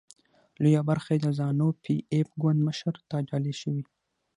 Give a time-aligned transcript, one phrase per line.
[0.61, 3.83] لویه برخه یې د زانو پي ایف ګوند مشرانو ته ډالۍ شوې.